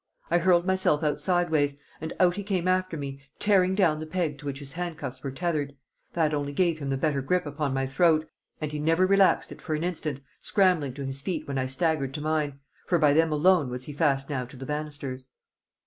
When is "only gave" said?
6.33-6.79